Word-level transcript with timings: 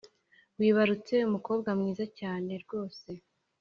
wibarutse 0.59 1.15
umukobwa 1.27 1.69
mwiza 1.79 2.05
cyane 2.19 2.51
rwose 2.63 3.09